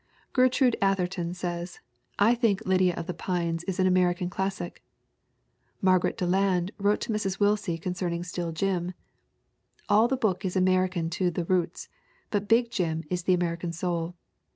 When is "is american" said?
10.43-11.11